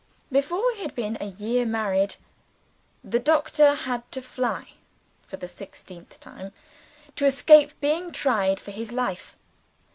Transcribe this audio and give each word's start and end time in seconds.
Before 0.31 0.65
we 0.73 0.81
had 0.81 0.95
been 0.95 1.15
a 1.21 1.27
year 1.27 1.63
married, 1.63 2.15
the 3.03 3.19
Doctor 3.19 3.75
had 3.75 4.11
to 4.11 4.19
fly 4.19 4.69
(for 5.21 5.37
the 5.37 5.47
sixteenth 5.47 6.19
time) 6.19 6.53
to 7.15 7.27
escape 7.27 7.79
being 7.79 8.11
tried 8.11 8.59
for 8.59 8.71
his 8.71 8.91
life. 8.91 9.37